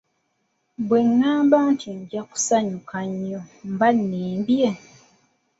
[0.87, 4.69] Bwe ngamba nti nja kusanyuka nnyo mba nnimbye?